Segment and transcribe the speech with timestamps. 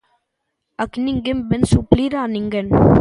[0.83, 2.67] Aquí ninguén vén suplir a ninguén.